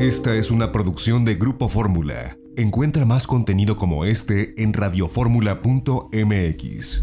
Esta 0.00 0.34
es 0.34 0.50
una 0.50 0.72
producción 0.72 1.24
de 1.26 1.34
Grupo 1.34 1.68
Fórmula. 1.68 2.38
Encuentra 2.56 3.04
más 3.04 3.26
contenido 3.26 3.76
como 3.76 4.06
este 4.06 4.62
en 4.62 4.72
radioformula.mx. 4.72 7.02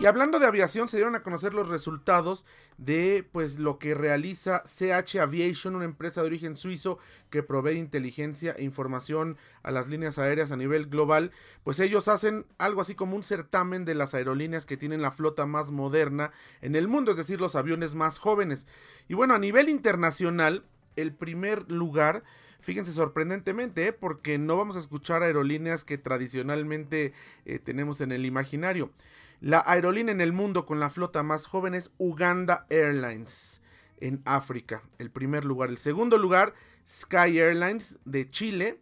Y 0.00 0.06
hablando 0.06 0.38
de 0.38 0.46
aviación, 0.46 0.88
se 0.88 0.96
dieron 0.96 1.14
a 1.14 1.22
conocer 1.22 1.52
los 1.52 1.68
resultados 1.68 2.46
de 2.78 3.28
pues 3.30 3.58
lo 3.58 3.78
que 3.78 3.94
realiza 3.94 4.62
CH 4.64 5.20
Aviation, 5.20 5.76
una 5.76 5.84
empresa 5.84 6.22
de 6.22 6.28
origen 6.28 6.56
suizo 6.56 6.98
que 7.28 7.42
provee 7.42 7.76
inteligencia 7.76 8.52
e 8.52 8.64
información 8.64 9.36
a 9.62 9.72
las 9.72 9.88
líneas 9.88 10.18
aéreas 10.18 10.50
a 10.50 10.56
nivel 10.56 10.86
global. 10.86 11.30
Pues 11.62 11.78
ellos 11.78 12.08
hacen 12.08 12.46
algo 12.56 12.80
así 12.80 12.94
como 12.94 13.16
un 13.16 13.22
certamen 13.22 13.84
de 13.84 13.94
las 13.94 14.14
aerolíneas 14.14 14.64
que 14.64 14.78
tienen 14.78 15.02
la 15.02 15.10
flota 15.10 15.44
más 15.44 15.70
moderna 15.70 16.32
en 16.62 16.74
el 16.74 16.88
mundo, 16.88 17.10
es 17.10 17.18
decir, 17.18 17.38
los 17.38 17.54
aviones 17.54 17.94
más 17.94 18.18
jóvenes. 18.18 18.66
Y 19.08 19.14
bueno, 19.14 19.34
a 19.34 19.38
nivel 19.38 19.68
internacional, 19.68 20.64
el 20.96 21.12
primer 21.12 21.70
lugar 21.70 22.24
Fíjense 22.66 22.92
sorprendentemente, 22.92 23.86
¿eh? 23.86 23.92
porque 23.92 24.38
no 24.38 24.56
vamos 24.56 24.74
a 24.74 24.80
escuchar 24.80 25.22
aerolíneas 25.22 25.84
que 25.84 25.98
tradicionalmente 25.98 27.12
eh, 27.44 27.60
tenemos 27.60 28.00
en 28.00 28.10
el 28.10 28.24
imaginario. 28.26 28.90
La 29.40 29.62
aerolínea 29.64 30.12
en 30.12 30.20
el 30.20 30.32
mundo 30.32 30.66
con 30.66 30.80
la 30.80 30.90
flota 30.90 31.22
más 31.22 31.46
joven 31.46 31.74
es 31.74 31.92
Uganda 31.98 32.66
Airlines 32.68 33.60
en 33.98 34.20
África, 34.24 34.82
el 34.98 35.12
primer 35.12 35.44
lugar. 35.44 35.70
El 35.70 35.78
segundo 35.78 36.18
lugar, 36.18 36.54
Sky 36.88 37.38
Airlines 37.38 38.00
de 38.04 38.28
Chile. 38.30 38.80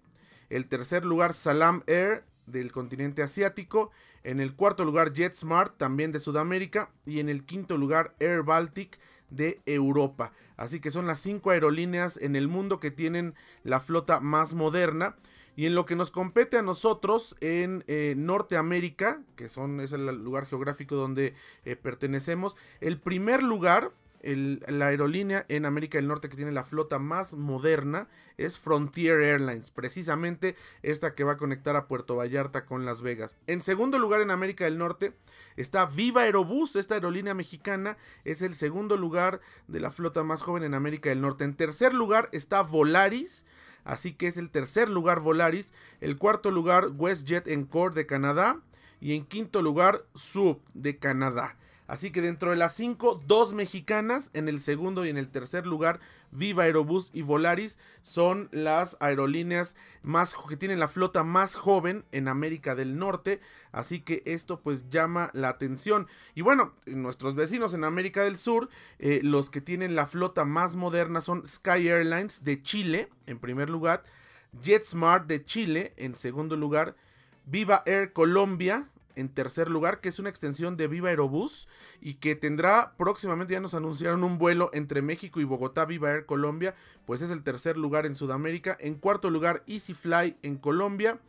El 0.48 0.66
tercer 0.66 1.04
lugar, 1.04 1.34
Salam 1.34 1.82
Air 1.86 2.24
del 2.46 2.72
continente 2.72 3.22
asiático. 3.22 3.90
En 4.22 4.40
el 4.40 4.54
cuarto 4.54 4.86
lugar, 4.86 5.12
JetSmart, 5.12 5.76
también 5.76 6.10
de 6.10 6.20
Sudamérica. 6.20 6.90
Y 7.04 7.20
en 7.20 7.28
el 7.28 7.44
quinto 7.44 7.76
lugar, 7.76 8.14
Air 8.18 8.44
Baltic 8.44 8.98
de 9.30 9.62
Europa. 9.66 10.32
Así 10.56 10.80
que 10.80 10.90
son 10.90 11.06
las 11.06 11.20
cinco 11.20 11.50
aerolíneas 11.50 12.16
en 12.16 12.36
el 12.36 12.48
mundo 12.48 12.80
que 12.80 12.90
tienen 12.90 13.34
la 13.62 13.80
flota 13.80 14.20
más 14.20 14.54
moderna. 14.54 15.16
Y 15.56 15.66
en 15.66 15.76
lo 15.76 15.86
que 15.86 15.94
nos 15.94 16.10
compete 16.10 16.58
a 16.58 16.62
nosotros 16.62 17.36
en 17.40 17.84
eh, 17.86 18.14
Norteamérica, 18.16 19.22
que 19.36 19.48
son, 19.48 19.80
es 19.80 19.92
el 19.92 20.06
lugar 20.06 20.46
geográfico 20.46 20.96
donde 20.96 21.34
eh, 21.64 21.76
pertenecemos, 21.76 22.56
el 22.80 22.98
primer 22.98 23.42
lugar, 23.42 23.92
la 24.24 24.86
aerolínea 24.86 25.44
en 25.48 25.66
América 25.66 25.98
del 25.98 26.08
Norte 26.08 26.28
que 26.28 26.36
tiene 26.36 26.52
la 26.52 26.64
flota 26.64 26.98
más 26.98 27.34
moderna 27.34 28.08
es 28.36 28.58
Frontier 28.58 29.20
Airlines, 29.20 29.70
precisamente 29.70 30.56
esta 30.82 31.14
que 31.14 31.24
va 31.24 31.32
a 31.32 31.36
conectar 31.36 31.76
a 31.76 31.86
Puerto 31.86 32.16
Vallarta 32.16 32.64
con 32.64 32.84
Las 32.84 33.02
Vegas. 33.02 33.36
En 33.46 33.60
segundo 33.60 33.98
lugar 33.98 34.20
en 34.20 34.30
América 34.30 34.64
del 34.64 34.78
Norte 34.78 35.12
está 35.56 35.86
Viva 35.86 36.22
Aerobús, 36.22 36.74
esta 36.76 36.94
aerolínea 36.94 37.34
mexicana 37.34 37.96
es 38.24 38.42
el 38.42 38.54
segundo 38.54 38.96
lugar 38.96 39.40
de 39.68 39.80
la 39.80 39.90
flota 39.90 40.22
más 40.22 40.42
joven 40.42 40.64
en 40.64 40.74
América 40.74 41.10
del 41.10 41.20
Norte. 41.20 41.44
En 41.44 41.54
tercer 41.54 41.94
lugar 41.94 42.28
está 42.32 42.62
Volaris, 42.62 43.44
Así 43.84 44.14
que 44.14 44.26
es 44.26 44.38
el 44.38 44.50
tercer 44.50 44.88
lugar 44.88 45.20
Volaris, 45.20 45.72
el 46.00 46.16
cuarto 46.16 46.50
lugar 46.50 46.88
WestJet 46.96 47.46
Encore 47.48 47.94
de 47.94 48.06
Canadá 48.06 48.60
y 48.98 49.14
en 49.14 49.26
quinto 49.26 49.60
lugar 49.60 50.06
Sub 50.14 50.62
de 50.72 50.98
Canadá. 50.98 51.56
Así 51.86 52.10
que 52.10 52.22
dentro 52.22 52.50
de 52.50 52.56
las 52.56 52.74
cinco, 52.74 53.20
dos 53.26 53.52
mexicanas, 53.52 54.30
en 54.32 54.48
el 54.48 54.60
segundo 54.60 55.04
y 55.04 55.10
en 55.10 55.18
el 55.18 55.28
tercer 55.28 55.66
lugar, 55.66 56.00
Viva 56.30 56.64
Aerobús 56.64 57.10
y 57.12 57.22
Volaris 57.22 57.78
son 58.00 58.48
las 58.52 58.96
aerolíneas 59.00 59.76
más 60.02 60.34
que 60.48 60.56
tienen 60.56 60.80
la 60.80 60.88
flota 60.88 61.22
más 61.22 61.54
joven 61.54 62.04
en 62.10 62.26
América 62.26 62.74
del 62.74 62.98
Norte. 62.98 63.40
Así 63.70 64.00
que 64.00 64.22
esto 64.24 64.60
pues 64.60 64.88
llama 64.88 65.30
la 65.34 65.50
atención. 65.50 66.08
Y 66.34 66.42
bueno, 66.42 66.74
nuestros 66.86 67.34
vecinos 67.34 67.74
en 67.74 67.84
América 67.84 68.24
del 68.24 68.36
Sur, 68.36 68.68
eh, 68.98 69.20
los 69.22 69.50
que 69.50 69.60
tienen 69.60 69.94
la 69.94 70.06
flota 70.06 70.44
más 70.44 70.76
moderna 70.76 71.20
son 71.20 71.46
Sky 71.46 71.88
Airlines 71.88 72.44
de 72.44 72.62
Chile, 72.62 73.10
en 73.26 73.38
primer 73.38 73.70
lugar, 73.70 74.02
JetSmart 74.62 75.26
de 75.26 75.44
Chile, 75.44 75.92
en 75.96 76.16
segundo 76.16 76.56
lugar, 76.56 76.96
Viva 77.46 77.82
Air 77.86 78.12
Colombia, 78.12 78.88
en 79.16 79.28
tercer 79.28 79.70
lugar, 79.70 80.00
que 80.00 80.08
es 80.08 80.18
una 80.18 80.30
extensión 80.30 80.76
de 80.76 80.88
Viva 80.88 81.10
Aerobús 81.10 81.68
y 82.00 82.14
que 82.14 82.34
tendrá 82.34 82.94
próximamente, 82.96 83.54
ya 83.54 83.60
nos 83.60 83.74
anunciaron 83.74 84.24
un 84.24 84.38
vuelo 84.38 84.70
entre 84.72 85.02
México 85.02 85.40
y 85.40 85.44
Bogotá, 85.44 85.84
Viva 85.84 86.10
Air 86.10 86.26
Colombia, 86.26 86.74
pues 87.06 87.20
es 87.20 87.30
el 87.30 87.42
tercer 87.42 87.76
lugar 87.76 88.06
en 88.06 88.16
Sudamérica. 88.16 88.76
En 88.80 88.94
cuarto 88.94 89.30
lugar, 89.30 89.62
EasyFly 89.66 90.36
en 90.42 90.56
Colombia. 90.56 91.20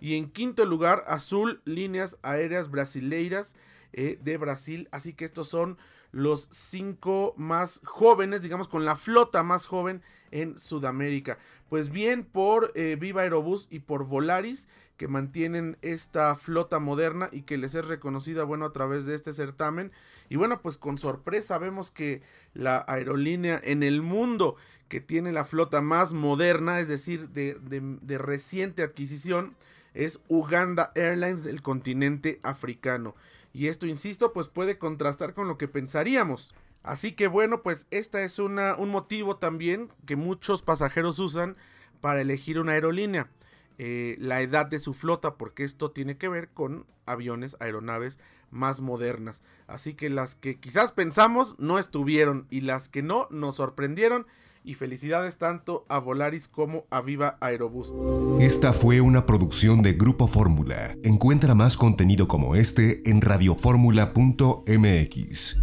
Y 0.00 0.16
en 0.16 0.30
quinto 0.30 0.64
lugar, 0.64 1.04
Azul 1.06 1.60
Líneas 1.64 2.18
Aéreas 2.22 2.70
Brasileiras 2.70 3.54
eh, 3.92 4.18
de 4.22 4.36
Brasil. 4.36 4.88
Así 4.92 5.12
que 5.14 5.24
estos 5.24 5.48
son 5.48 5.78
los 6.12 6.48
cinco 6.50 7.34
más 7.36 7.80
jóvenes, 7.84 8.42
digamos, 8.42 8.68
con 8.68 8.84
la 8.84 8.96
flota 8.96 9.42
más 9.42 9.66
joven 9.66 10.02
en 10.30 10.58
Sudamérica. 10.58 11.38
Pues 11.68 11.90
bien 11.90 12.24
por 12.24 12.72
eh, 12.74 12.96
Viva 13.00 13.22
Aerobús 13.22 13.66
y 13.70 13.80
por 13.80 14.06
Volaris 14.06 14.68
que 14.96 15.08
mantienen 15.08 15.78
esta 15.82 16.36
flota 16.36 16.78
moderna 16.78 17.28
y 17.32 17.42
que 17.42 17.58
les 17.58 17.74
es 17.74 17.86
reconocida, 17.86 18.44
bueno, 18.44 18.66
a 18.66 18.72
través 18.72 19.04
de 19.04 19.14
este 19.14 19.32
certamen. 19.32 19.90
Y 20.28 20.36
bueno, 20.36 20.60
pues 20.62 20.78
con 20.78 20.98
sorpresa 20.98 21.58
vemos 21.58 21.90
que 21.90 22.22
la 22.54 22.84
aerolínea 22.86 23.60
en 23.64 23.82
el 23.82 24.02
mundo 24.02 24.56
que 24.88 25.00
tiene 25.00 25.32
la 25.32 25.44
flota 25.44 25.80
más 25.80 26.12
moderna, 26.12 26.78
es 26.78 26.88
decir, 26.88 27.30
de, 27.30 27.56
de 27.60 28.18
reciente 28.18 28.82
adquisición, 28.82 29.56
es 29.94 30.20
Uganda 30.28 30.92
Airlines 30.94 31.44
del 31.44 31.62
continente 31.62 32.38
africano. 32.42 33.14
Y 33.52 33.68
esto, 33.68 33.86
insisto, 33.86 34.32
pues 34.32 34.48
puede 34.48 34.78
contrastar 34.78 35.34
con 35.34 35.48
lo 35.48 35.58
que 35.58 35.68
pensaríamos. 35.68 36.54
Así 36.82 37.12
que 37.12 37.28
bueno, 37.28 37.62
pues 37.62 37.86
esta 37.90 38.22
es 38.22 38.38
una, 38.38 38.74
un 38.76 38.90
motivo 38.90 39.36
también 39.36 39.88
que 40.06 40.16
muchos 40.16 40.62
pasajeros 40.62 41.18
usan 41.18 41.56
para 42.00 42.20
elegir 42.20 42.58
una 42.58 42.72
aerolínea. 42.72 43.30
Eh, 43.78 44.16
la 44.18 44.42
edad 44.42 44.66
de 44.66 44.80
su 44.80 44.94
flota, 44.94 45.36
porque 45.36 45.64
esto 45.64 45.90
tiene 45.90 46.16
que 46.16 46.28
ver 46.28 46.50
con 46.50 46.86
aviones, 47.06 47.56
aeronaves 47.60 48.18
más 48.50 48.80
modernas. 48.80 49.42
Así 49.66 49.94
que 49.94 50.10
las 50.10 50.36
que 50.36 50.60
quizás 50.60 50.92
pensamos 50.92 51.56
no 51.58 51.78
estuvieron 51.78 52.46
y 52.50 52.60
las 52.60 52.88
que 52.88 53.02
no 53.02 53.28
nos 53.30 53.56
sorprendieron. 53.56 54.26
Y 54.64 54.74
felicidades 54.74 55.38
tanto 55.38 55.84
a 55.88 55.98
Volaris 55.98 56.46
como 56.48 56.84
a 56.90 57.00
Viva 57.00 57.38
Aerobús. 57.40 57.92
Esta 58.40 58.72
fue 58.72 59.00
una 59.00 59.26
producción 59.26 59.82
de 59.82 59.94
Grupo 59.94 60.28
Fórmula. 60.28 60.96
Encuentra 61.02 61.54
más 61.54 61.76
contenido 61.76 62.28
como 62.28 62.54
este 62.54 63.02
en 63.10 63.20
radioformula.mx. 63.20 65.58